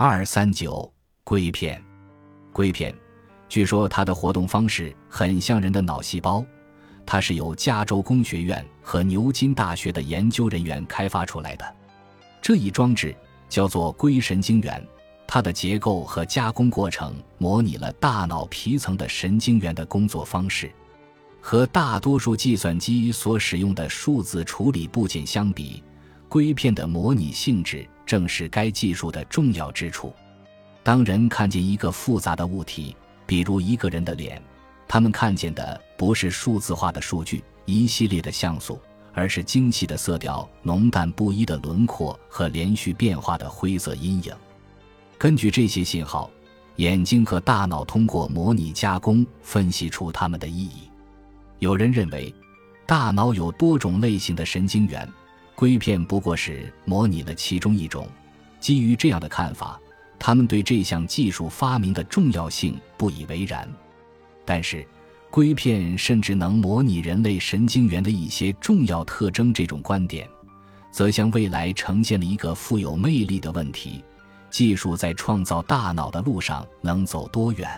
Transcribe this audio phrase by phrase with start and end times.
[0.00, 0.88] 二三九
[1.24, 1.82] 硅片，
[2.52, 2.94] 硅片，
[3.48, 6.46] 据说它的活动方式很像人的脑细胞。
[7.04, 11.76] 它是由加州工学院和牛津大学的研究人员开发出来的。
[12.40, 13.12] 这一装置
[13.48, 14.80] 叫做硅神经元，
[15.26, 20.70] 它的结构和加工过程模拟了大脑皮层的神经元的工作方式。
[21.40, 25.82] 和大多数计算机所使用的数字处理部件相比，
[26.28, 30.14] 硅片的模拟性质正是该技术的重要之处。
[30.82, 34.42] 当人看见一个复杂的物体，比如一个人的脸。
[34.88, 38.80] 他们看见的不是数字化的数据、一系列的像素，
[39.12, 44.34] 而是精细的色调、浓淡不一的轮廓和连续变化的灰色阴影。
[45.18, 46.30] 根据这些信号，
[46.76, 50.88] 眼睛和大脑通过模拟加工分析出它们的意义。
[51.58, 52.34] 有人认为，
[52.86, 55.06] 大脑有多种类型的神经元，
[55.58, 58.08] 硅片不过是模拟了其中一种。
[58.60, 59.76] 基于这样的看法，
[60.16, 63.68] 他们对这项技术发明的重要性不以为然。
[64.44, 64.86] 但是，
[65.32, 69.52] 硅片甚至能模拟人类神经元的一些重要特征。
[69.52, 70.28] 这种观点，
[70.92, 74.04] 则向未来呈现了一个富有魅力的问题：
[74.50, 77.68] 技术在创造大脑的路上能走多远？